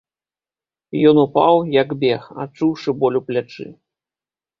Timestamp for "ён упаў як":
1.09-1.93